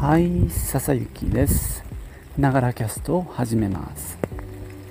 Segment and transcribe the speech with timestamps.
[0.00, 1.82] はい笹雪です。
[2.38, 4.16] ながらキャストを始めます。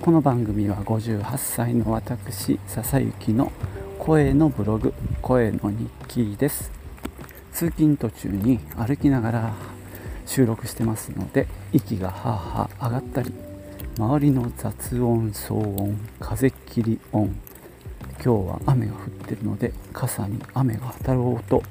[0.02, 3.54] この番組は58歳の私笹雪の
[4.00, 6.72] 声のブログ声の日記です。
[7.54, 9.54] 通勤途中に歩きながら
[10.26, 13.34] 収録してますので息がはあはあ上がったり
[13.98, 17.34] 周りの雑音騒音風切り音。
[18.22, 21.64] 今日は雨が降ってるので傘に雨が当たろうと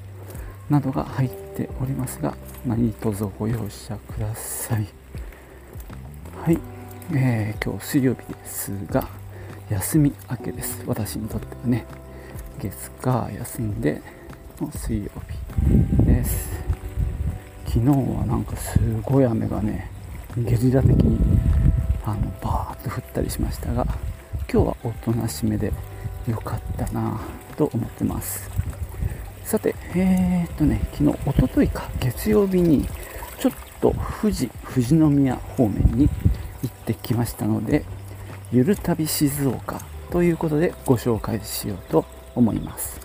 [0.71, 4.87] などが入ってておりますが何卒ご容赦ください。
[6.45, 6.59] はい、
[7.15, 9.09] えー、今日水曜日ですが
[9.71, 10.83] 休み明けです。
[10.87, 11.87] 私にとってはね。
[12.59, 14.03] 月火休んで
[14.61, 15.11] の水曜
[15.59, 16.49] 日です。
[17.67, 19.91] 昨日はなんかすごい雨がね
[20.37, 21.39] ゲリラ的に
[22.05, 23.87] あのバーッと降ったりしましたが
[24.51, 25.73] 今日はおとなしめで
[26.29, 27.21] 良かったな
[27.57, 28.49] と思ってます。
[29.45, 32.87] さて、えー、っとね、昨日、おとといか、月曜日に、
[33.39, 36.11] ちょっと富士、富士宮方面に
[36.63, 37.83] 行ってきましたので、
[38.53, 43.01] ゆる旅静岡ということでご紹介しようと思います。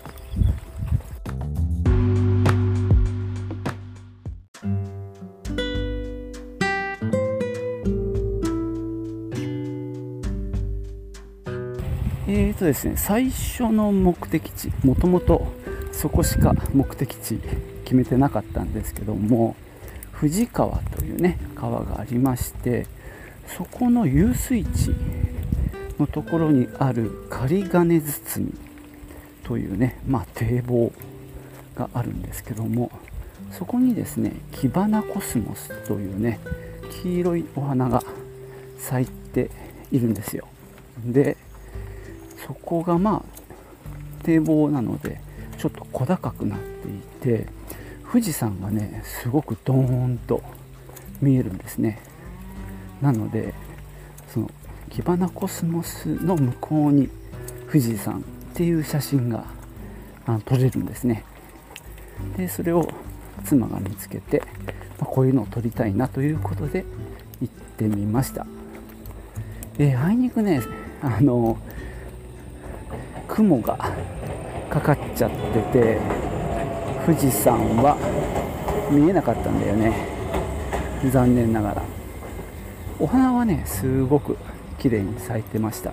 [12.28, 15.61] えーとですね、最初の目的地、もともと
[16.02, 17.38] そこしか目的地
[17.84, 19.54] 決めてなかったんですけども
[20.18, 22.88] 富士川というね川がありまして
[23.56, 24.90] そこの遊水地
[26.00, 28.52] のところにある仮金包
[29.44, 30.90] というね、まあ、堤防
[31.76, 32.90] があるんですけども
[33.52, 36.40] そこにですねキバナコスモスというね
[37.04, 38.02] 黄色いお花が
[38.76, 39.52] 咲いて
[39.92, 40.48] いるんですよ。
[41.04, 41.36] で
[42.44, 45.20] そこがまあ堤防なので
[45.62, 47.46] ちょっと小高くなっていて
[48.10, 50.42] 富士山がねすごくドーンと
[51.20, 52.00] 見えるんですね。
[53.00, 53.54] なので
[54.34, 54.50] その
[54.90, 57.08] キバナコスモスの向こうに
[57.68, 58.22] 富士山っ
[58.54, 59.44] ていう写真が
[60.26, 61.22] あの撮れるんですね。
[62.36, 62.88] でそれを
[63.44, 64.42] 妻が見つけて、
[64.98, 66.84] まあ、こういうのを撮りたいなということで
[67.40, 68.48] 行ってみました。
[69.78, 70.60] えー、あいにくね
[71.02, 71.56] あの
[73.28, 73.78] 雲が
[74.72, 75.98] かかっちゃってて
[77.04, 77.94] 富士山は
[78.90, 79.92] 見えなかったんだよね。
[81.10, 81.82] 残念ながら。
[82.98, 84.38] お花はねすごく
[84.78, 85.92] 綺麗に咲いてました。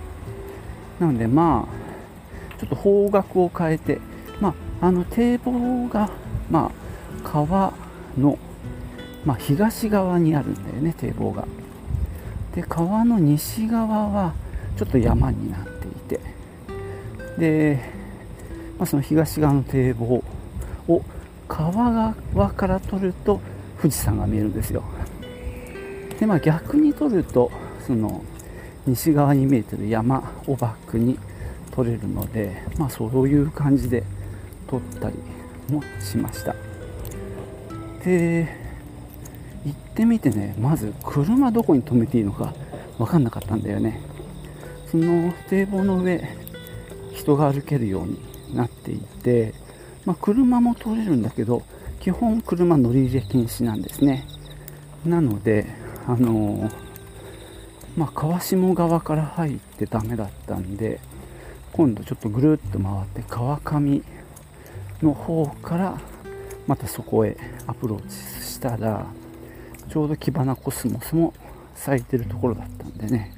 [0.98, 4.00] なのでまあちょっと方角を変えて
[4.40, 6.08] まああの堤防が
[6.50, 7.74] まあ川
[8.16, 8.38] の、
[9.26, 11.46] まあ、東側にあるんだよね堤防が。
[12.54, 14.32] で川の西側は
[14.78, 16.20] ちょっと山になっていて。
[17.36, 17.99] で
[18.80, 20.24] まあ、その東側の堤防
[20.88, 21.02] を
[21.46, 23.38] 川側から撮ると
[23.78, 24.82] 富士山が見えるんですよ。
[26.18, 27.50] でまあ逆に撮ると
[27.86, 28.24] その
[28.86, 31.18] 西側に見えてる山をバックに
[31.72, 34.02] 撮れるのでまあそういう感じで
[34.66, 35.16] 撮ったり
[35.68, 36.56] もしました。
[38.02, 38.48] で
[39.66, 42.54] 行ってみてねまず車どこに止めていいのか
[42.96, 44.00] 分かんなかったんだよね。
[44.90, 46.24] その堤防の上
[47.12, 49.54] 人が歩けるようになっていて、
[50.04, 51.62] まあ、車も通れるんだけど
[52.00, 54.26] 基本車乗り入れ禁止なんですね。
[55.04, 55.66] なので
[56.06, 56.72] あのー、
[57.96, 61.00] まあ、川下側から入ってダメだったんで
[61.72, 64.02] 今度ちょっとぐるっと回って川上
[65.02, 65.98] の方から
[66.66, 69.06] またそこへアプローチしたら
[69.88, 71.34] ちょうどキバナコスモスも
[71.74, 73.32] 咲いてるところだったんでね、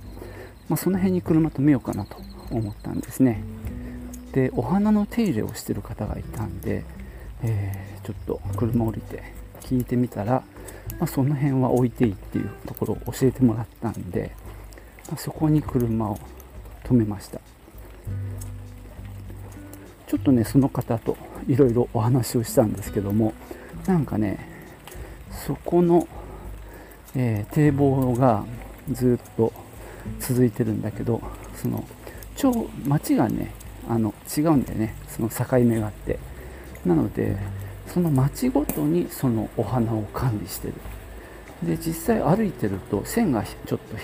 [0.69, 2.17] まあ、その辺に車止めようかなと
[2.51, 3.43] 思ったんですね。
[4.33, 6.85] でお花の手入れをしてる方がいたんで、
[7.43, 9.23] えー、ちょっと車降りて
[9.61, 10.43] 聞いてみたら、
[10.99, 14.33] まあ、その辺は置いていいっていうところを教えてもらったんで、
[15.09, 16.19] まあ、そこに車を
[16.85, 17.41] 止めました。
[20.07, 21.17] ちょっとねその方と
[21.49, 23.33] いろいろお話をしたんですけども
[23.87, 24.47] なんかね
[25.47, 26.07] そこの、
[27.15, 28.45] えー、堤防が
[28.91, 29.55] ずっと
[30.21, 31.23] 続いてるんだけど
[31.57, 31.83] その
[32.85, 33.55] 町がね
[33.89, 36.19] あの違うんだよねその境目があって。
[36.87, 37.37] なので
[37.87, 40.75] その町ごとにそのお花を管理してる。
[41.63, 43.97] で実際歩いてると線がちょっと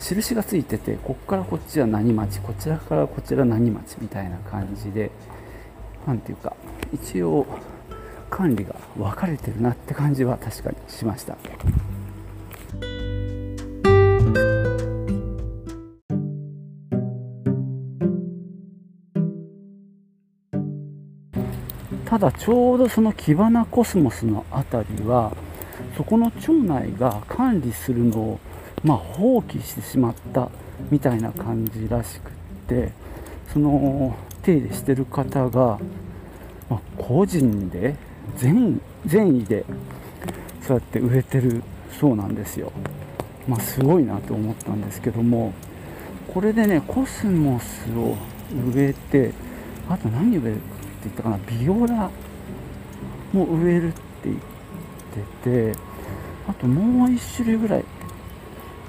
[0.00, 5.10] 印がついててこっからこっちは何町こちらからこちら何町みたいな感じで
[6.06, 6.54] 何ていうか
[6.94, 7.46] 一応
[8.30, 11.36] 管理が分かれてるなって感じは確かにしました。
[22.06, 25.36] ただちょうどそのキバナコスモスの辺りは
[25.96, 28.40] そこの町内が管理するのを、
[28.84, 30.48] まあ、放棄してしまった
[30.90, 32.32] みたいな感じらしくっ
[32.68, 32.92] て
[33.52, 35.80] その手入れしてる方が、
[36.70, 37.96] まあ、個人で
[38.36, 39.64] 善善意で
[40.62, 41.62] そうやって植えてる
[41.98, 42.72] そうなんですよ。
[43.48, 45.52] まあ、すごいなと思ったんですけども
[46.34, 48.16] これでねコスモスを
[48.74, 49.32] 植えて
[49.88, 50.75] あと何植えるって
[51.06, 52.10] 言ったかなビオラ
[53.32, 54.38] も植えるって言っ
[55.42, 55.78] てて
[56.48, 57.84] あともう1種類ぐらい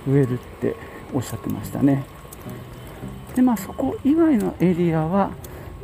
[0.07, 0.75] 植えるって
[1.13, 2.03] おっしゃってましたね。
[3.35, 5.31] でまあそこ以外のエリアは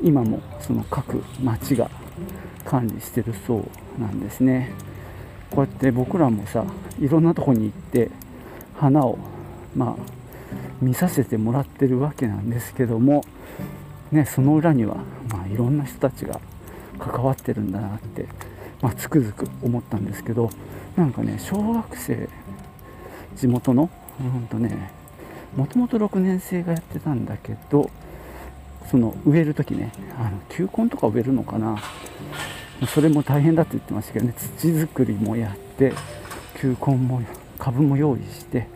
[0.02, 1.90] 今もその各町が
[2.66, 4.72] 管理してるそうなんですね。
[5.52, 6.66] こうやって僕らもさ
[7.00, 8.10] いろんなとこに行って
[8.76, 9.18] 花を
[9.76, 9.96] まあ
[10.82, 13.24] 見させてもらってるわけなんですけども、
[14.14, 14.98] ね、その裏には、
[15.30, 16.40] まあ、いろんな人たちが
[17.00, 18.28] 関わってるんだなって、
[18.80, 20.52] まあ、つくづく思ったんですけど
[20.96, 22.30] なんかね小学生
[23.36, 23.90] 地元の
[24.20, 24.92] うんとね
[25.56, 27.90] もともと6年生がやってたんだけど
[28.92, 31.82] その植える時ねあの球根とか植えるのかな
[32.88, 35.94] それも大変だって言ってましたけどね土作りもやって
[36.62, 37.22] 球根も
[37.58, 38.68] 株も用意して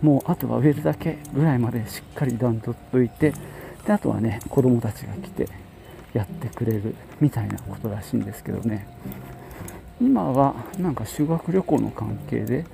[0.00, 3.34] もうあとは植えるだけぐらいまでしっかり段取っといて
[3.88, 5.48] であとはね子供たちが来て
[6.12, 8.86] やってくれるみたいなことらしいんですけどね。
[9.98, 12.66] 今はなんか修学旅行の関係で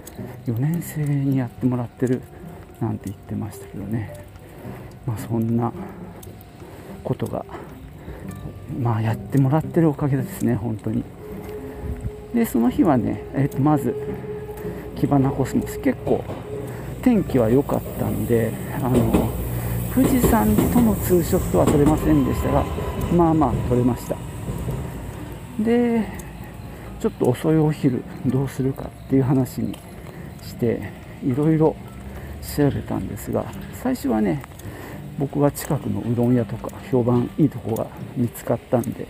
[0.47, 2.21] 4年生にやってもらってる
[2.81, 4.13] なんて言ってましたけどね。
[5.07, 5.73] まあそんな
[7.05, 7.47] ことが
[8.81, 11.05] まあやってもらってるおかげですね本当に。
[12.35, 13.95] でその日はね、えー、とまず
[14.97, 15.79] キバナコスモス。
[15.79, 16.25] 結構
[17.03, 18.53] 天気は良かったんで
[18.83, 19.44] あの
[19.95, 22.65] 富士山とのツーショットは撮れませんでしたが
[23.17, 24.17] まあまあ撮れました。
[25.61, 26.05] で
[26.99, 29.79] ちょっと遅いお昼どうするかっていう話に
[30.43, 30.91] して
[31.23, 31.77] いろいろ
[32.57, 33.45] 調べたんですが
[33.75, 34.43] 最初はね
[35.17, 37.87] 僕は近くのうどん屋とか評判いいとこが
[38.17, 39.07] 見つかったんで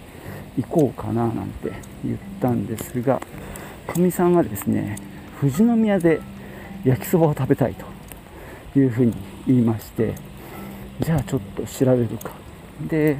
[0.59, 1.73] 行こうかななんて
[2.05, 3.21] 言ったんですが
[3.87, 4.99] かみさんがですね
[5.41, 6.21] 富士宮で
[6.85, 9.15] 焼きそばを食べたいというふうに
[9.47, 10.15] 言いまして
[11.01, 12.31] じゃあちょっと調べるか。
[12.89, 13.19] で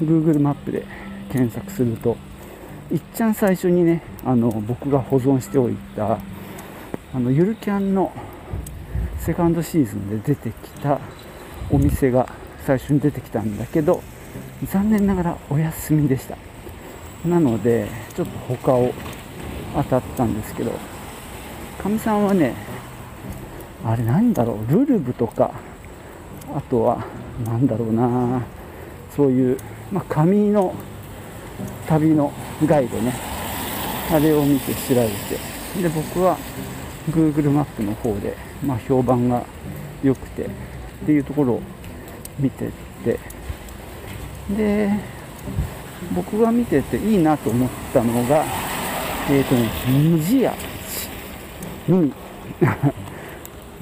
[0.00, 0.84] Google マップで
[1.30, 2.16] 検索すると
[2.92, 6.18] いっちゃん最初にねあの僕が保存しておいた
[7.14, 8.12] あのゆるキャンの
[9.18, 11.00] セカンドシーズンで出てきた
[11.70, 12.28] お店が
[12.64, 14.02] 最初に出てきたんだけど
[14.70, 16.36] 残念ながらお休みでした。
[17.26, 18.92] なのでちょっと他を
[19.74, 20.72] 当たったんですけど
[21.82, 22.54] かみさんはね
[23.84, 24.72] あれなんだろう？
[24.72, 25.52] ルルブとか
[26.54, 27.04] あとは
[27.44, 28.42] 何だろうな。
[29.14, 29.58] そういう、
[29.92, 30.74] まあ、紙の
[31.86, 32.32] 旅の
[32.64, 33.14] ガイドね。
[34.10, 35.82] あれを見て調べて。
[35.82, 36.38] で僕は
[37.10, 39.44] Google マップの方で、まあ、評判が
[40.02, 40.50] 良くてっ
[41.06, 41.62] ていうところを
[42.38, 42.70] 見てっ
[43.04, 43.18] て。
[44.56, 44.90] で
[46.14, 48.44] 僕が見てていいなと思ったのが
[49.30, 50.54] えっ、ー、とね虹や
[51.88, 52.12] 海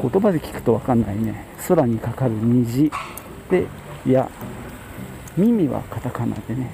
[0.01, 1.47] 言葉で聞くと分かんないね。
[1.69, 2.91] 空にかかる虹。
[3.51, 3.67] で
[4.07, 4.31] や。
[5.37, 6.71] 耳はカタカナでね。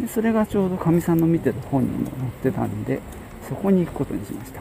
[0.00, 3.00] でそれがちょうどかみさんの見てる本にも載ってたんで
[3.48, 4.60] そこに行くことにしました。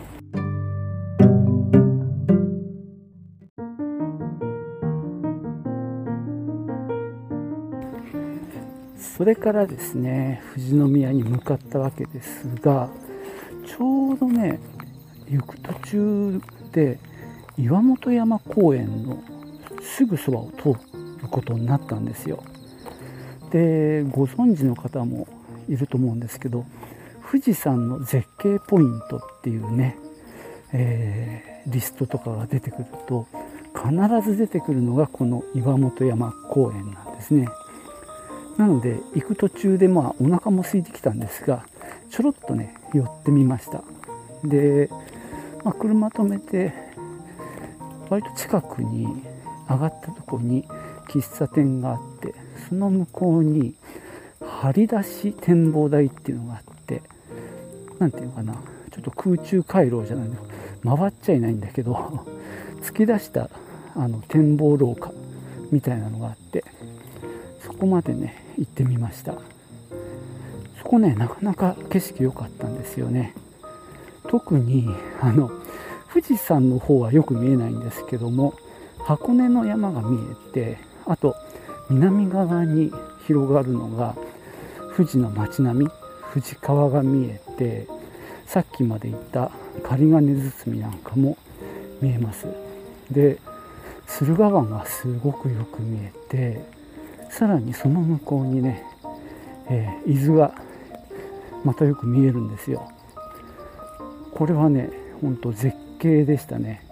[8.98, 12.90] それからですね富士宮に向かったわけですが
[13.66, 14.60] ちょうどね
[15.30, 16.42] 行く途中
[16.74, 17.00] で
[17.58, 19.24] 岩本山公園の
[19.82, 20.74] すぐそばを通
[21.22, 22.44] ることになったんですよ。
[23.52, 25.28] でご存知の方も
[25.70, 26.66] いると思うんですけど
[27.30, 29.98] 富士山の絶景ポイントっていうね、
[30.72, 33.28] えー、リストとかが出てくると
[33.76, 33.92] 必
[34.28, 37.48] ず出てくるのがこの岩本山公園なんですね。
[38.58, 41.66] なので行く途中でまあお腹も空いてきたんですが
[42.10, 43.84] ちょろっとね寄ってみました。
[44.44, 44.90] で、
[45.64, 46.83] まあ、車止めて
[48.14, 49.08] 割と近くに
[49.68, 50.68] 上がったとこに
[51.10, 52.36] 喫茶店があって
[52.70, 53.74] その向こうに
[54.40, 57.02] 張り出し展望台っていうのがあって
[57.98, 60.30] 何ていうのかなちょっと空中回廊じゃない
[60.84, 61.96] の回っちゃいないんだけど
[62.84, 63.50] 突き出した
[63.96, 65.12] あの展望廊下
[65.72, 66.64] みたいなのがあって
[67.64, 69.34] そこまでね行ってみました。
[70.78, 73.34] そこねなかなか景色良かったんですよね。
[74.28, 74.88] 特に
[75.20, 75.63] あの
[76.14, 78.54] 富士山の方はよく見えないんですけども
[79.00, 80.78] 箱根の山が見えて
[81.08, 81.36] あと
[81.90, 82.92] 南側に
[83.26, 84.16] 広がるのが
[84.96, 85.92] 富士の街並み
[86.32, 87.88] 富士川が見えて
[88.46, 89.50] さっきまで言った
[89.82, 91.36] 仮金包なんかも
[92.00, 92.46] 見えます。
[93.10, 93.40] で
[94.06, 96.62] 駿河湾がすごくよく見えて
[97.32, 98.84] さらにその向こうにね、
[99.68, 100.54] えー、伊豆が
[101.64, 102.88] またよく見えるんですよ。
[104.32, 104.92] これはね
[105.22, 106.86] ほんと絶景でしたね。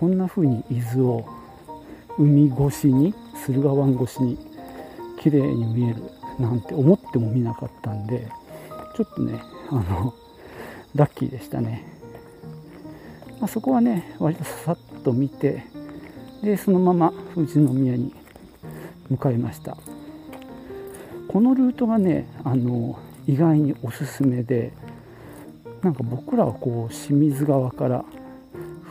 [0.00, 1.24] こんな風に伊豆を
[2.18, 3.14] 海越しに
[3.46, 4.36] 駿河湾越しに
[5.20, 6.02] 綺麗に見える
[6.40, 8.28] なんて思ってもみなかったんで
[8.96, 10.12] ちょっとねあの
[10.96, 11.84] ラッキーでしたね、
[13.40, 15.64] まあ、そこはね割とささっと見て
[16.42, 18.12] でそのまま富士宮に
[19.08, 19.76] 向かいました。
[21.28, 24.72] このルートがねあの意外におすすめで
[25.82, 28.04] なんか僕らはこう清水川から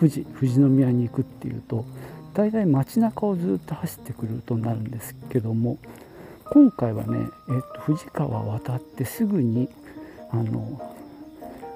[0.03, 1.85] 富士富士宮に行くっていうと
[2.33, 5.77] 大体街中をずっと走ってくるルートになるんですけども
[6.45, 7.25] 今回はね、えっ
[7.75, 9.69] と、富士川渡ってすぐに
[10.29, 10.93] あの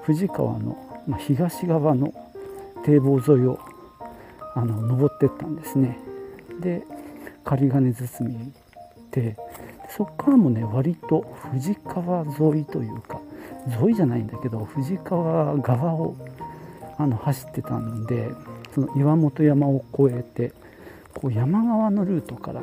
[0.04, 2.12] 富士川の、まあ、東側の
[2.84, 3.58] 堤防沿いを
[4.54, 5.98] あの登ってったんですね。
[6.60, 6.82] で
[7.44, 9.36] 仮金包み行って
[9.88, 13.20] そこからもね割と富士川沿いというか
[13.80, 16.14] 沿いじゃないんだけど富士川側を
[16.98, 18.30] あの走ってたんで
[18.74, 20.52] その岩本山を越えて
[21.14, 22.62] こう山側のルートから、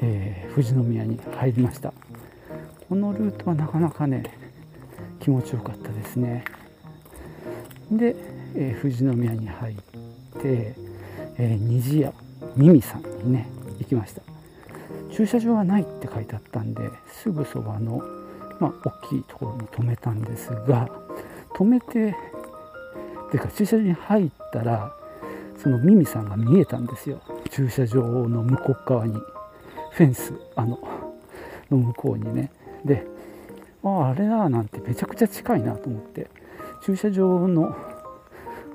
[0.00, 1.92] えー、富士宮に入りました。
[2.88, 4.22] このルートはなかなかね
[5.18, 6.44] 気持ちよかったですね。
[7.90, 8.14] で、
[8.54, 9.76] えー、富士宮に入っ
[10.40, 10.74] て、
[11.38, 12.12] えー、虹屋
[12.54, 13.48] ミミさんにね
[13.80, 14.22] 行きました。
[15.10, 18.02] 駐車場はないって書いてあったんですぐそばの、
[18.60, 20.90] まあ、大きいところに止めたんですが
[21.54, 22.14] 止めて
[23.30, 24.92] ていうか駐車場に入ったら
[25.56, 27.20] そのミミさんが見えたんですよ。
[27.50, 29.14] 駐車場の向こう側に
[29.92, 30.78] フェンスあの
[31.70, 32.50] の向こうにね。
[32.84, 33.06] で
[33.82, 36.28] ああれだなんてめちゃくちゃ近いなと思って
[36.84, 37.74] 駐車場の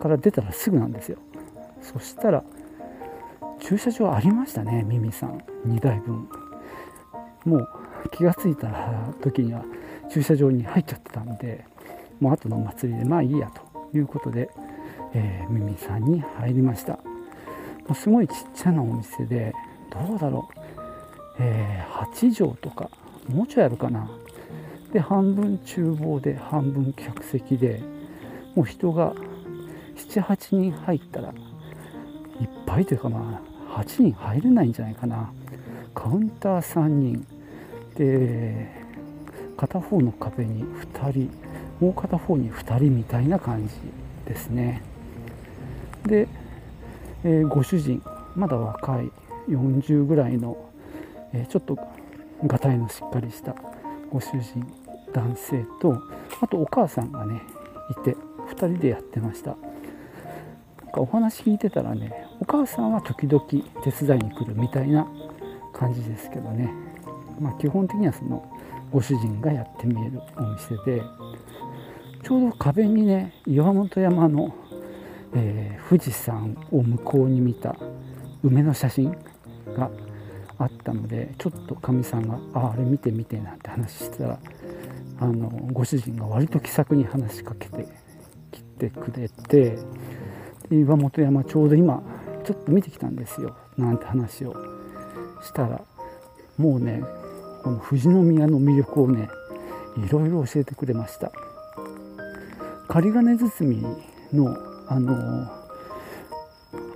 [0.01, 1.17] から出たらすぐなんですよ。
[1.81, 2.43] そしたら
[3.59, 5.43] 駐車場ありましたねミミさん。
[5.67, 6.27] 2台分。
[7.45, 7.69] もう
[8.11, 8.69] 気が付いた
[9.21, 9.63] 時には
[10.11, 11.65] 駐車場に入っちゃってたんで
[12.19, 13.60] もう後の祭りでまあいいやと。
[13.93, 14.49] いうことで、
[15.13, 16.93] えー、ミミさんに入りました。
[16.93, 16.99] も
[17.91, 19.53] うすごいちっちゃなお店で
[19.89, 20.61] どうだろう、
[21.39, 22.89] えー、8畳とか
[23.27, 24.09] もうちょいあるかな。
[24.93, 27.81] で半分厨房で半分客席で
[28.55, 29.13] もう人が
[29.95, 31.35] 78人入ったらいっ
[32.65, 33.41] ぱいというかま
[33.75, 35.31] あ8人入れないんじゃないかな。
[35.93, 37.25] カウンター3人。
[37.95, 38.81] で
[39.57, 41.31] 片方の壁に2人。
[41.81, 43.73] もう片方に2人みたいな感じ
[44.25, 44.83] ですね。
[46.05, 46.27] で、
[47.23, 48.01] えー、ご主人
[48.35, 49.11] まだ若い
[49.49, 50.57] 40ぐらいの、
[51.33, 51.77] えー、ちょっと
[52.45, 53.55] がたいのしっかりした
[54.11, 54.65] ご主人
[55.13, 56.01] 男性と
[56.39, 57.41] あとお母さんがね
[57.89, 58.15] いて
[58.49, 59.57] 2人でやってました。
[60.83, 65.07] なんかお話聞いてたらねお母さんは時々手伝いに来るみたいな
[65.73, 66.71] 感じですけどね。
[67.39, 68.47] まあ基本的にはその
[68.91, 71.01] ご主人がやってみえるお店で
[72.31, 74.55] ちょうど壁にね岩本山の、
[75.35, 77.75] えー、富士山を向こうに見た
[78.41, 79.11] 梅の写真
[79.75, 79.91] が
[80.57, 84.39] あったのでちょっとかみさんが「ああれ見て見て」なんて話したら
[85.19, 87.85] あのご主人が割と気さくに話しかけて
[88.53, 89.77] きてくれて
[90.71, 92.01] 岩本山ちょうど今
[92.45, 94.55] ちょっと見てきたんですよなんて話を
[95.43, 95.81] したら。
[96.57, 97.03] もうね
[97.61, 99.27] この富士宮の魅力をね
[99.97, 101.29] いろいろ教えてくれました。
[102.91, 103.81] 仮金包み
[104.33, 104.53] の
[104.89, 105.49] あの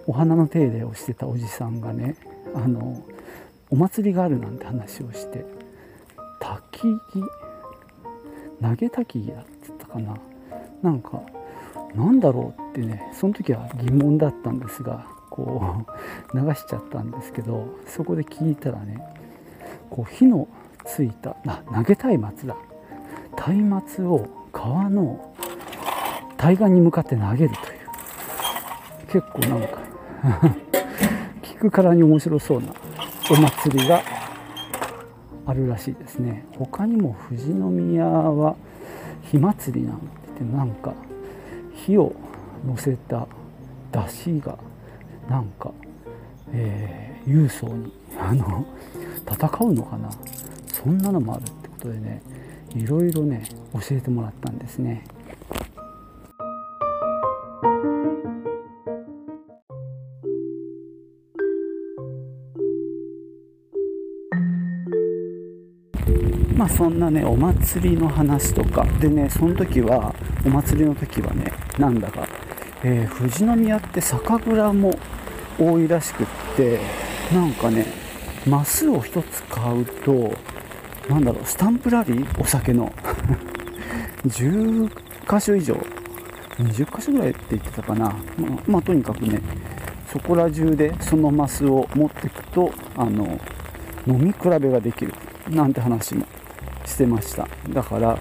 [0.05, 2.17] お花の手入れをしてたおじさんがね
[2.53, 3.01] あの
[3.69, 5.45] お祭りがあるなんて話をして
[6.41, 7.21] 焚き木？
[8.61, 10.17] 投げ焚き木だって言ったかな？
[10.83, 11.21] なんか
[11.95, 15.85] なんだろうってねその時は疑問だったんですがこ
[16.33, 19.01] う 流しちゃったんですけどそこで聞いたらね
[19.89, 20.49] こう火の
[20.83, 22.57] ついたあ投げたい松だ。
[23.47, 25.34] 松明を川の
[26.37, 27.85] 対岸に向かって投げるという。
[29.07, 29.67] 結構なんか
[31.41, 32.67] 聞くからに面白そうな
[33.31, 34.01] お祭りが
[35.45, 36.45] あるらしいですね。
[36.57, 38.55] 他にも富士宮は
[39.23, 40.03] 火祭りなんて
[40.39, 40.93] 言ってなんか
[41.73, 42.13] 火を
[42.67, 43.27] 乗せた
[43.91, 44.57] 出汁が
[45.29, 45.71] なんか、
[46.51, 48.65] えー、勇壮にあの
[49.31, 50.09] 戦うのかな。
[50.85, 52.21] そんなのもあるってことでね
[52.75, 55.03] いろいろね教えてもらったんですね。
[66.75, 68.85] そんなねお祭りの話とか。
[68.99, 70.13] でねその時は
[70.45, 72.27] お祭りの時はねなんだか、
[72.83, 74.93] えー、富士宮って酒蔵も
[75.59, 76.27] 多いらしくっ
[76.57, 76.79] て
[77.33, 77.85] なんかね
[78.45, 80.33] マスを1つ買うと
[81.09, 82.41] なんだろうスタンプラリー？
[82.41, 82.91] お酒の。
[84.27, 84.89] 10
[85.29, 85.75] 箇所以上。
[86.57, 89.41] 20箇所ぐらいって言ってたかな、まあ、まあ、とにかくね
[90.11, 93.39] そこら中でそのマスを持ってくとあの
[94.07, 95.13] 飲み比べができる。
[95.49, 96.25] なんて話も。
[96.85, 97.47] してました。
[97.69, 98.17] だから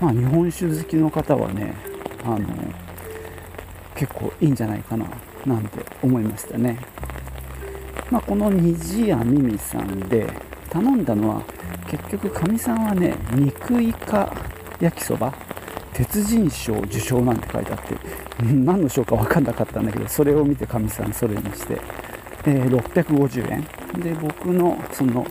[0.00, 1.74] まあ日本酒好きの方はね
[2.24, 2.40] あの
[3.94, 5.06] 結構いいんじゃないかな
[5.46, 6.78] なんて思いましたね。
[8.10, 10.30] まあ、この虹屋ミミさんで
[10.68, 11.42] 頼んだのは
[11.88, 14.30] 結局かみさんはね肉イカ
[14.80, 15.32] 焼きそば
[15.94, 17.96] 鉄人賞受賞なんて書いてあって
[18.44, 21.80] 何の賞か分かんなかったんだけどそれを見てかみさんそれにして、
[22.46, 23.66] えー、650円。
[24.00, 25.26] で僕のその、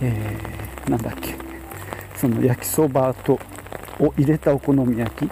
[0.00, 1.43] えー、なんだっけ
[2.16, 3.38] その焼きそばと
[4.00, 5.30] を入れたお好み焼き。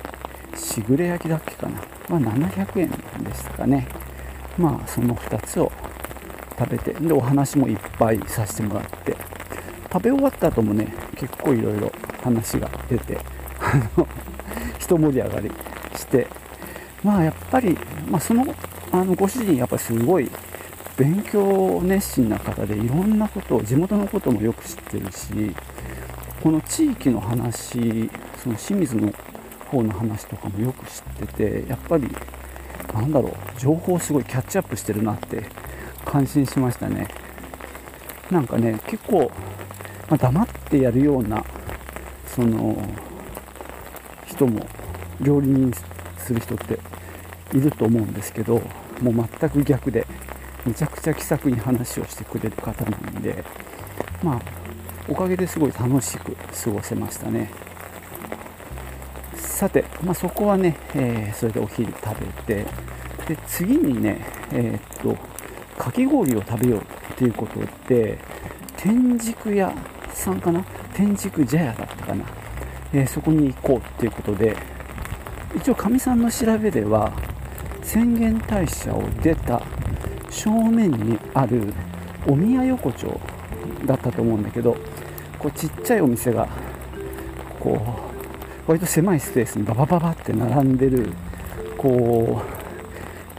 [0.57, 2.91] しぐれ焼きだっけかな、まあ、700円
[3.25, 3.87] でしたかね。
[4.59, 5.73] まあその2つを
[6.59, 6.93] 食べて。
[6.95, 9.17] でお話もいっぱいさせてもらって。
[9.93, 13.19] 食べ終わった後もね結構いろいろ話が出て。
[14.79, 15.51] 一盛り上がり
[15.97, 16.27] して。
[17.03, 17.77] まあやっぱり、
[18.09, 18.45] まあ、その
[18.93, 20.31] あのご主人やっぱりすごい
[20.97, 25.55] 勉強熱心な方でいろんなことを地元のこともよく知ってるし。
[26.43, 28.11] この地域の話
[28.43, 29.13] その清水の
[29.71, 32.09] 方の話とかもよく知っててやっぱり
[32.93, 35.45] なんだろう情報すごいキャッチアップしてるなって
[36.05, 37.07] 感心しましたね。
[38.31, 39.31] なんかね結構、
[40.09, 41.45] まあ、黙ってやるような
[42.27, 42.77] その
[44.27, 44.67] 人も
[45.21, 45.73] 料理人
[46.19, 46.79] する人って
[47.57, 48.61] いると思うんですけど
[49.01, 50.07] もう全く逆で
[50.65, 53.45] めちゃくちゃ気さくに話をしてくれる方なんで
[54.23, 54.62] まあ
[55.09, 57.51] おかげですごい楽しく過ごせましたね。
[59.35, 62.67] さて、まあ、そこはね、えー、それでお昼食べて
[63.29, 65.17] で次にねえー、っと
[65.81, 66.85] かき氷を食べようっ
[67.17, 68.19] ていうことで
[68.77, 69.73] 天竺屋
[70.13, 70.65] さんかな？
[70.95, 72.25] 天竺茶屋だったかな、
[72.93, 74.57] えー、そこに行こうっていうことで
[75.57, 77.13] 一応かみさんの調べでは
[77.83, 79.63] 浅間大社を出た
[80.31, 81.73] 正面にある
[82.27, 83.21] お宮横丁
[83.87, 84.77] だったと思うんだけど
[85.43, 86.49] こうちっちゃいお店が
[87.59, 87.83] こ
[88.67, 91.13] う割と狭いスペースにババババって並んでる
[91.77, 92.41] こ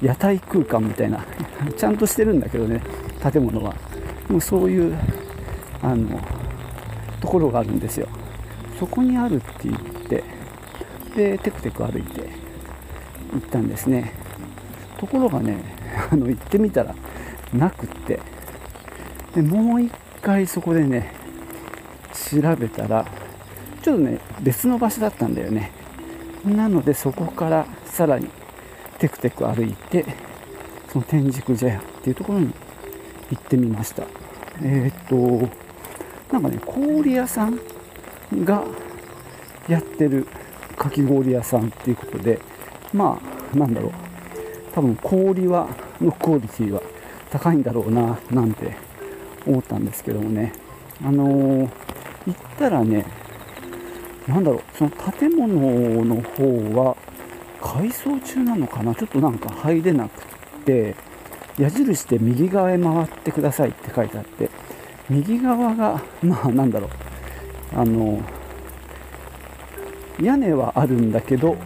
[0.02, 1.26] う屋台空間みたいな
[1.78, 2.82] ちゃんとしてるんだけどね
[3.32, 3.74] 建物は。
[4.30, 4.98] もそういう
[5.82, 6.20] あの
[7.22, 8.08] ところがあるんですよ。
[8.80, 10.24] そこにあるって言って
[11.16, 12.22] でテクテク歩いて
[13.34, 14.12] 行ったんですね。
[14.98, 15.58] ところがね
[16.12, 16.94] あの行ってみたら
[17.54, 18.20] なくって。
[19.36, 21.23] でもう一回そこでね
[22.41, 23.06] 調べたら
[23.82, 25.72] ちょっとね別の場所だったんだよね。
[26.46, 28.28] なのでそこからさらに
[29.00, 30.06] テクテク歩いて
[30.91, 32.54] その天竺茶屋っていうところに
[33.32, 34.04] 行ってみました。
[34.62, 35.50] えー、っと
[36.34, 37.60] なんかね氷屋さん
[38.43, 38.63] が
[39.67, 40.28] やってる
[40.78, 42.39] かき氷屋さんっていうことで
[42.93, 43.19] ま
[43.54, 43.91] あなんだろう。
[44.74, 45.69] 多分氷は
[46.02, 46.82] のクオリティは
[47.30, 48.76] 高いんだろうななんて
[49.46, 50.52] 思ったんですけどもね。
[51.04, 51.69] あのー、
[52.26, 53.06] 行ったらね
[54.28, 56.44] なんだろうその建物の方
[56.76, 56.96] は
[57.62, 58.94] 改装中なのかな？
[58.96, 60.96] ちょっとなんか入れなくって
[61.58, 64.50] 矢印で右側へ回ってくださいって書いてあって
[65.10, 66.90] 右側がまあなんだろう
[67.80, 68.22] あの
[70.22, 71.58] 屋根はあるんだけど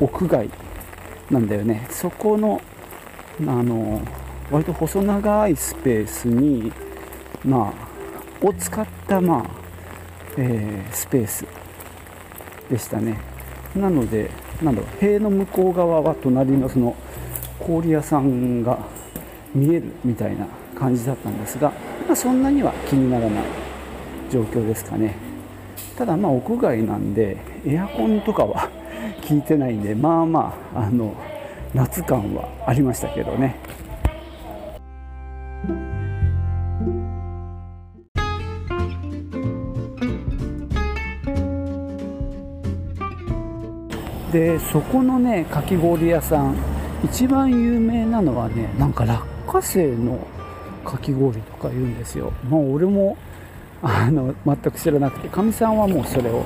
[0.00, 0.50] 屋外
[1.30, 1.86] なんだよね。
[1.90, 2.60] そこの
[3.40, 4.00] あの
[4.50, 6.72] 割と細長いスペースに
[7.44, 7.72] ま
[8.42, 9.44] あを使ったまあ、
[10.38, 11.46] えー、スペース
[12.70, 13.18] でしたね。
[13.74, 14.30] なので
[14.62, 16.96] なんだろう塀の向こう側は隣のその
[17.58, 18.78] 氷屋さんが
[19.54, 21.72] 見えるみたいな感じだったんですが、
[22.06, 23.44] まあ、そんなには気にならない
[24.30, 25.14] 状況ですかね。
[25.96, 28.68] ただまあ屋外なんでエアコンとかは
[29.26, 31.14] 効いてないんでまあまああの
[31.74, 33.56] 夏感はありましたけどね。
[44.36, 46.56] でそこのねかき氷屋さん
[47.02, 50.18] 一番有名なのはねなんか落花生の
[50.84, 52.34] かき氷とか言うんですよ。
[52.46, 53.16] もう俺も
[53.80, 56.44] あの全く知らなくてかみさんはもうそれを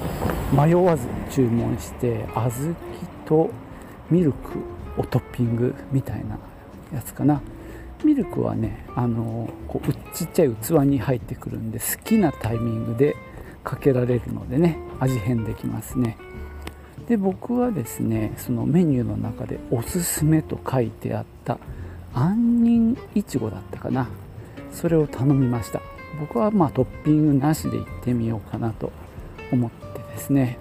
[0.52, 2.74] 迷わず注文して小豆
[3.26, 3.50] と
[4.08, 4.38] ミルク
[4.96, 6.38] をトッピングみたいな
[6.94, 7.42] やつかな。
[8.04, 13.16] ミルクはねあのこうちっちゃい器に入ってくるんで好きなタイミングで
[13.64, 16.16] かけられるのでね味変できますね。
[17.10, 21.58] で僕はですねそのメニューの中でおすすめと書いてあった
[22.14, 24.08] 杏仁いちごだったかな。
[24.70, 25.82] それを頼みました。
[26.20, 28.92] 僕はまあトッピングなしで行ってみようかなと
[29.50, 30.60] 思ってですね。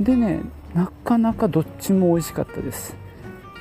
[0.00, 0.40] でね
[0.74, 2.96] なかなかどっちも美味しかったです。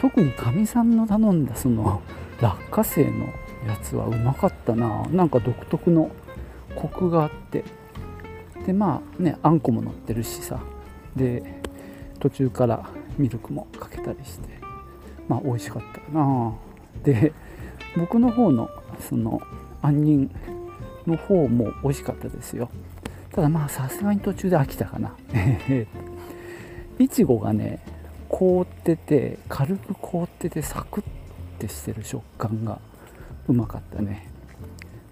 [0.02, 2.02] 特にかみさんの頼んだその
[2.42, 3.28] 落花生の
[3.68, 5.06] やつはうまかったな。
[5.12, 6.10] なんか独特の
[6.76, 7.64] コクがあって。
[8.66, 10.60] でまあねあんこも乗ってるしさ。
[11.16, 11.57] で
[12.20, 14.50] 途中からミルクもかけたりして
[15.28, 16.54] まあ美味しかったかな。
[17.04, 17.34] で
[17.96, 19.42] 僕の方のその
[19.82, 20.32] 杏仁
[21.06, 22.70] の方も美味しかったですよ。
[23.32, 25.16] ただまあさすがに途中で飽きたかな。
[27.00, 27.80] いちごがね
[28.30, 31.04] 凍ってて軽く凍っててサクッ
[31.60, 32.80] てしてる食感が
[33.48, 34.28] うまかったね、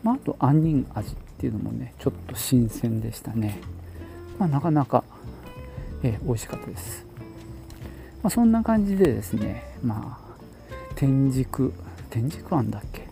[0.03, 3.59] まあ、あと杏仁味っていうのもねちょっと新鮮でしたね、
[4.37, 5.03] まあ、なかなか、
[6.05, 7.03] えー、美味しかったです、
[8.21, 10.35] まあ、そんな感じでですねまあ
[10.95, 11.73] 天竺
[12.11, 13.07] 天竺庵だっけ、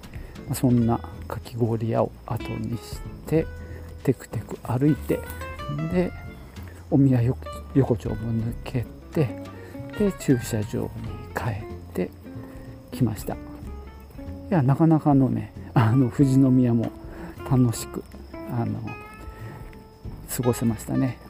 [0.45, 3.47] まあ、そんなかき氷屋を後にして
[4.03, 5.19] テクテク歩いて
[5.91, 6.11] で
[6.91, 9.41] お宮横丁も抜けて
[9.97, 10.89] で駐車場に
[11.35, 12.11] 帰って
[12.91, 13.33] きました。
[13.33, 13.37] い
[14.49, 16.91] やなかなかのねあの富士宮も
[17.49, 18.03] 楽しく
[18.51, 18.79] あの
[20.29, 21.22] 過ごせましたね。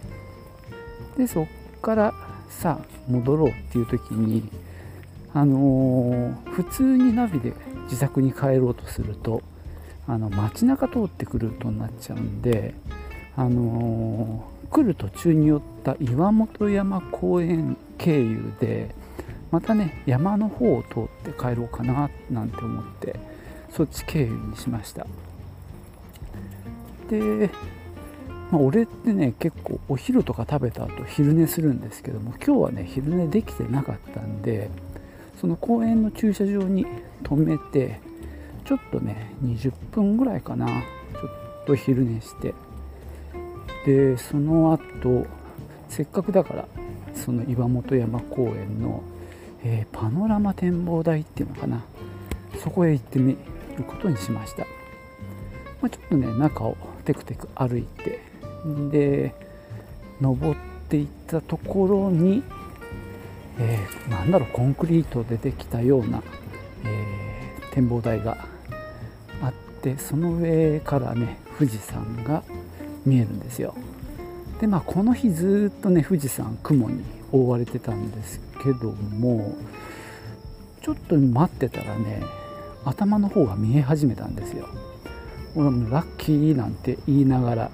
[1.18, 1.48] でそっ
[1.82, 2.14] から
[2.50, 4.50] さあ戻ろうっていう時に
[5.34, 7.54] あのー、普通にナビで
[7.86, 9.42] 自宅に帰ろうとすると
[10.08, 12.74] あの街中通ってくるとになっちゃうんで
[13.36, 18.94] あのー、来る途中に寄った岩本山公園経由で
[19.52, 23.16] またね山の方を通って帰ろうかななんて思って
[23.72, 25.08] そっち経由にしました。
[27.10, 27.50] で、
[28.52, 34.70] まあ、俺ってね結構お昼とか食べた後昼寝するんですけども今日はね昼寝できてなかったんで
[35.42, 36.86] その公園の駐車場に
[37.24, 38.00] 止めて
[38.66, 42.54] ちょっとね20分ぐらいかなちょっと昼寝して。
[43.86, 45.26] でその後
[45.90, 46.68] せっかくだから
[47.14, 49.04] その岩本山公園の、
[49.64, 51.84] えー、パノラマ展望台っていうのかな
[52.64, 53.34] そこへ行ってみ
[53.78, 54.66] ることにしました、
[55.82, 58.22] まあ、ちょっとね中をテクテク歩いて
[58.92, 59.36] で
[60.22, 62.44] 登っていったところに、
[63.60, 66.22] えー、なんだろうコンクリートでできたような、
[66.86, 68.38] えー、展望台が
[69.42, 72.44] あってその上からね富士山が
[73.06, 73.76] 見えるんですよ。
[74.60, 79.56] でまあこの日ずっとね富士山雲に覆われてたんですけども
[80.82, 82.24] ちょっと待ってたらね
[82.86, 84.68] 頭の方が見え始めたんですよ。
[85.56, 87.72] 俺もラッキーなんて言いながら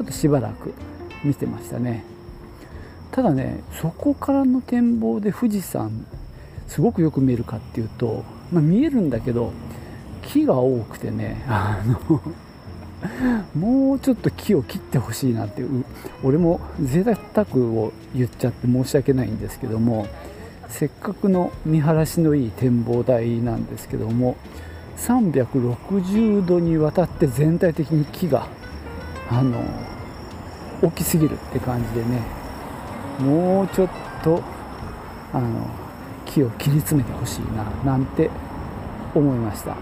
[0.00, 0.72] ちょっとしばらく
[1.22, 2.04] 見てましたね。
[3.10, 6.06] ただねそこからの展望で富士山
[6.68, 9.52] すごくよく見えるかっていうと、まあ、見えるんだけど
[10.22, 12.22] 木が多くてねあの
[13.60, 15.84] もうちょっと木を切ってほしいなっていう
[16.24, 20.06] 俺も贅沢を言っちゃって申し訳ないんですけども
[20.68, 24.38] せっかくの見晴らしのいい展望台なんですけども
[24.96, 28.46] 360度にわたって全体的に木が
[29.30, 29.62] あの
[30.82, 32.22] 大きすぎるって感じでね
[33.20, 33.90] もうちょっ
[34.22, 34.42] と
[35.32, 35.66] あの
[36.26, 38.30] 木を切り詰めてほしいななんて
[39.14, 39.76] 思いました。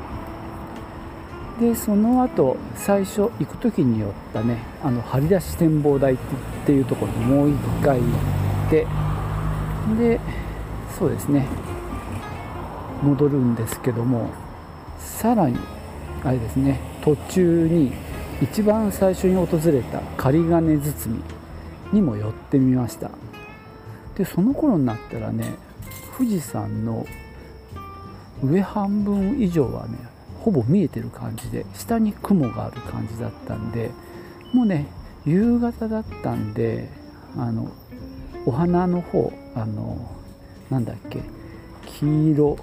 [1.60, 6.16] でその後最初行く時に寄ったねあの張り出し展望台っ
[6.64, 8.06] ていうところにもう一回行
[8.68, 8.86] って
[9.98, 10.20] で
[10.96, 11.48] そうですね
[13.02, 14.30] 戻るんですけども
[14.98, 15.58] さらに
[16.24, 17.92] あれですね途中に
[18.40, 21.22] 一番最初に訪れた仮金包み
[21.92, 23.10] にも寄ってみました。
[24.16, 25.54] でその頃になったらね
[26.16, 27.06] 富士山の
[28.42, 29.98] 上半分以上はね
[30.40, 33.90] ほぼ見えてる感じで下に雲がある感じだったんで
[34.52, 34.86] もうね
[35.24, 36.88] 夕方だったんで
[37.36, 37.70] あの
[38.46, 39.98] お花の方あの
[40.70, 41.20] なんだっけ
[42.00, 42.58] 黄色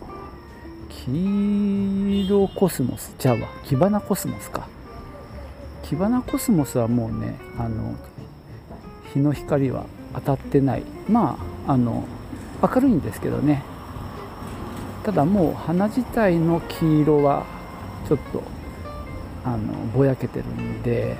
[0.89, 4.74] 黄色コスモスちゃうわキバナコスモスか。
[5.87, 7.95] キバナコスモスはもうねあの
[9.13, 10.83] 日の光は当たってない。
[11.07, 12.03] まああの
[12.61, 13.63] 明るいんですけどね。
[15.03, 17.45] ただもう花自体の黄色は
[18.07, 18.41] ちょっと
[19.43, 21.15] あのぼやけてるんで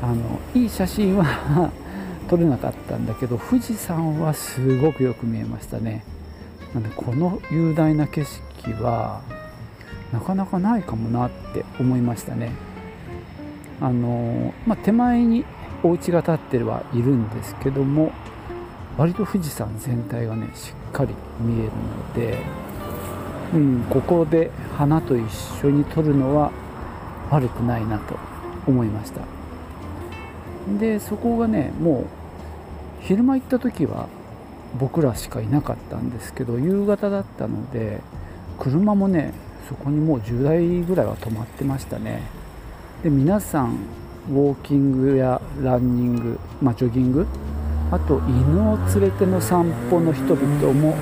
[0.00, 1.70] あのいい写真は
[2.30, 6.04] 撮れなかったんだけど富士山はすごくよく見えましたね。
[6.72, 9.20] なのでこの雄大な景色は
[10.10, 12.52] なかなかないかもなって思いましたね。
[13.84, 15.44] あの、まあ、手前に
[15.82, 18.12] お家が建ってはいるんですけども
[18.96, 22.38] 割と富士山全体がねしっかり見えるので、
[23.52, 25.24] うん、ここで花と一
[25.62, 26.50] 緒に撮るのは
[27.30, 28.16] 悪くないなと
[28.66, 29.20] 思いました。
[30.80, 32.06] でそこがねもう
[33.02, 34.08] 昼間行った時は
[34.78, 38.00] 僕らしかいなかったんですけど夕方だったので
[38.58, 39.34] 車もね
[39.68, 42.43] そこにもう10台ぐらいは止まってましたね。
[43.04, 43.76] で皆さん
[44.30, 47.26] ウォーキングやランニング、まあ、ジョギング
[47.90, 50.96] あと犬を連れての散歩の人々も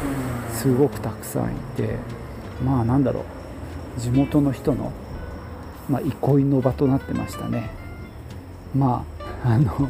[0.52, 1.94] すごくたくさんいて
[2.64, 3.24] まあなんだろ
[3.96, 4.90] う地元の人の、
[5.88, 7.70] まあ、憩いの場となってましたね。
[8.74, 9.04] ま
[9.44, 9.88] ああの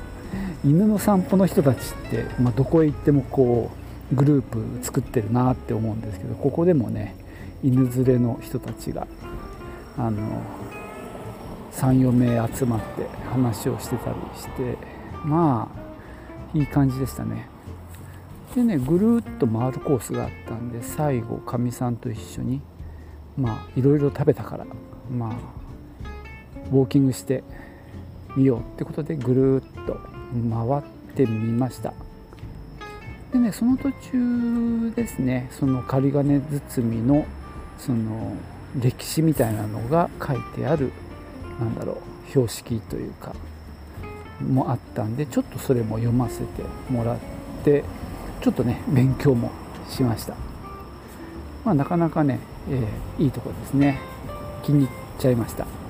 [0.67, 3.71] 犬の散歩の人たちって、まあ、どこへ行ってもこ
[4.13, 7.15] うグループ作ってるなって思うんですけどここでもね
[7.63, 9.07] 犬連れの人たちが
[9.97, 10.43] あの
[11.73, 14.77] 34名集まって話をしてたりして
[15.25, 17.49] まあいい感じでしたね。
[18.55, 22.61] でねぐるっと回るコースがあったんで最後かみさんと一緒に
[23.37, 24.67] まあいろいろ食べたから
[25.11, 25.31] まあ
[26.71, 27.43] ウォーキングして
[28.37, 30.83] みようってことでぐるっと回っ
[31.15, 31.95] てみました。
[33.33, 37.25] でねその途中ですねその仮金包みの
[37.79, 38.37] その
[38.79, 40.93] 歴史みたいなのが書いてある
[41.63, 43.35] なんだろう標識というか
[44.41, 47.19] もあったんでちょっとそれも読ませてもらっ
[47.65, 47.85] て
[48.41, 49.51] ちょっとね勉強も
[49.89, 50.35] しました。
[51.65, 54.01] まあなかなかね、えー、いいとこですね。
[54.65, 55.82] 気に入っちゃいました。